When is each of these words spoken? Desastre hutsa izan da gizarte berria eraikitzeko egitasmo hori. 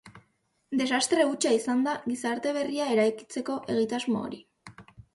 Desastre 0.79 1.25
hutsa 1.33 1.51
izan 1.59 1.85
da 1.89 1.95
gizarte 2.07 2.57
berria 2.59 2.91
eraikitzeko 2.97 3.63
egitasmo 3.79 4.27
hori. 4.29 4.47